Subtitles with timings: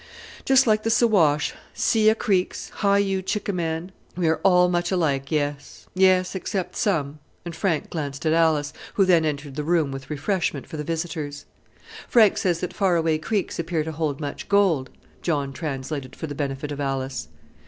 [0.45, 5.85] "Just like the Siwash, Si Ya Creeks, Hi u Chickaman, we're all much alike, yes
[5.93, 10.65] yes, except some" and Frank glanced at Alice, who then entered the room with refreshment
[10.65, 11.45] for the visitors.
[12.07, 14.89] "Frank says that far away creeks appear to hold much gold,"
[15.21, 17.27] John translated for the benefit of Alice.